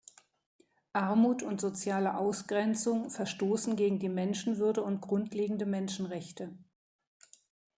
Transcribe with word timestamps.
Armut 0.93 1.43
und 1.43 1.61
soziale 1.61 2.17
Ausgrenzung 2.17 3.11
verstoßen 3.11 3.75
gegen 3.75 3.99
die 3.99 4.09
Menschenwürde 4.09 4.81
und 4.81 4.99
grundlegende 4.99 5.67
Menschenrechte. 5.67 6.57